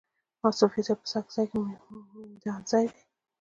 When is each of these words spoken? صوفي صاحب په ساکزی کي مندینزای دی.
صوفي 0.59 0.81
صاحب 0.87 0.99
په 1.01 1.07
ساکزی 1.13 1.45
کي 1.51 1.57
مندینزای 1.61 2.85
دی. 2.93 3.01